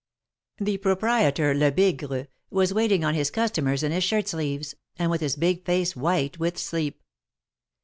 [0.57, 5.35] The proprietor, Lebigre, was waiting on his customers in his shirt sleeves, and with his
[5.35, 7.03] big face white with sleep.